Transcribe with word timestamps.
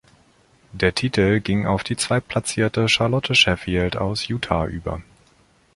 Der 0.71 0.95
Titel 0.95 1.41
ging 1.41 1.67
auf 1.67 1.83
die 1.83 1.95
zweitplatzierte 1.95 2.89
Charlotte 2.89 3.35
Sheffield 3.35 3.97
aus 3.97 4.27
Utah 4.29 4.65
über. 4.65 5.03